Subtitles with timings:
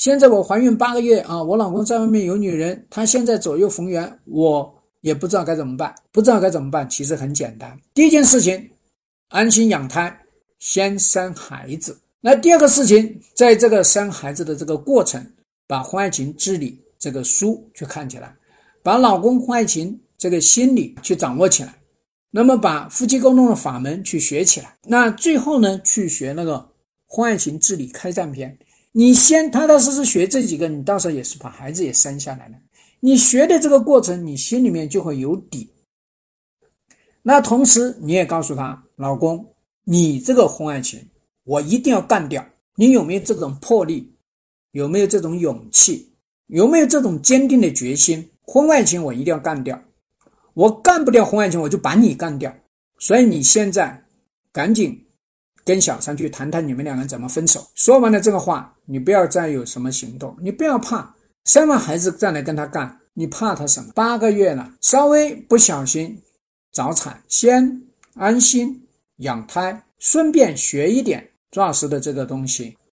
[0.00, 5.94] 现在我怀孕八个月啊，我老公在外面有女人，他现在左右逢源，我也不知道该怎么办。
[6.10, 7.78] 不知道该怎么办，其实很简单。
[7.92, 8.70] 第一件事情，
[9.28, 10.18] 安心养胎，
[10.58, 12.00] 先生孩子。
[12.22, 15.22] 那第二个事情，在这个生孩子的这个过程，
[15.66, 18.34] 把婚外情治理这个书去看起来，
[18.82, 21.74] 把老公婚外情这个心理去掌握起来，
[22.30, 24.74] 那么把夫妻沟通的法门去学起来。
[24.82, 26.66] 那最后呢，去学那个
[27.04, 28.58] 婚外情治理开战篇。
[28.92, 32.56] 你先踏踏实实学这几个，你到时候也是把孩子也生下来了。
[32.98, 35.72] 你学的这个过程，你心里面就会有底。
[37.22, 39.54] 那同时你也告诉他，老公，
[39.84, 41.08] 你这个婚外情，
[41.44, 42.44] 我一定要干掉。
[42.74, 44.12] 你有没有这种魄力？
[44.72, 46.12] 有没有这种勇气？
[46.48, 48.28] 有没有这种坚定的决心？
[48.42, 49.80] 婚外情我一定要干掉。
[50.54, 52.52] 我干不掉婚外情，我就把你干掉。
[52.98, 54.04] 所以你现在
[54.50, 55.06] 赶紧。
[55.64, 57.66] 跟小三去谈谈你们两个人怎么分手。
[57.74, 61.14] 说完了这个话，你不要再有什么行动，你不要怕
[61.44, 63.92] 生完孩子再来跟他干，你怕他什么？
[63.94, 66.20] 八个月了，稍微不小心
[66.72, 67.82] 早产，先
[68.14, 68.86] 安心
[69.16, 72.76] 养胎，顺便学一点钻石的这个东西。